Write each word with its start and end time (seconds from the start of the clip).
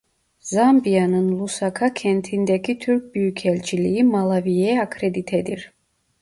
Zambiya'nın 0.39 1.39
Lusaka 1.39 1.93
kentindeki 1.93 2.79
Türk 2.79 3.15
büyükelçiliği 3.15 4.03
Malavi'ye 4.03 4.81
akreditedir. 4.81 5.73